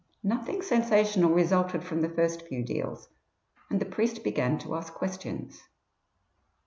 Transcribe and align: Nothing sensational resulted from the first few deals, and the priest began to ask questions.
Nothing 0.23 0.63
sensational 0.63 1.29
resulted 1.29 1.83
from 1.83 2.01
the 2.01 2.09
first 2.09 2.47
few 2.47 2.63
deals, 2.63 3.07
and 3.69 3.79
the 3.79 3.85
priest 3.85 4.23
began 4.23 4.57
to 4.57 4.73
ask 4.75 4.91
questions. 4.95 5.61